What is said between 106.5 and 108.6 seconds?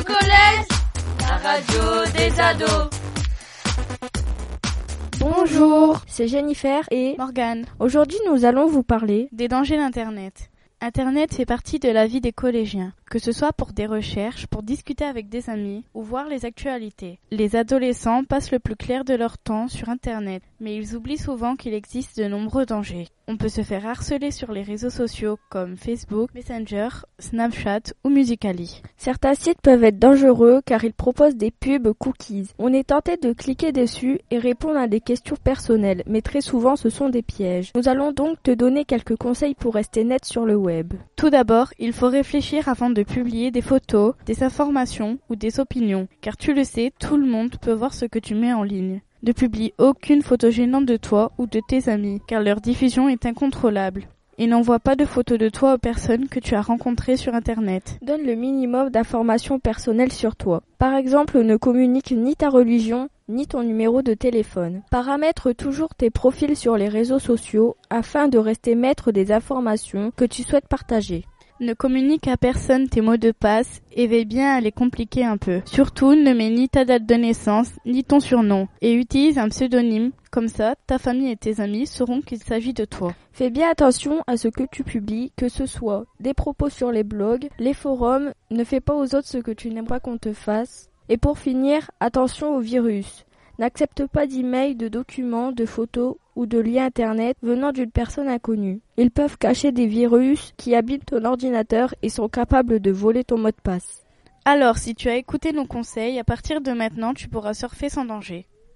de maintenant, tu pourras surfer sans danger.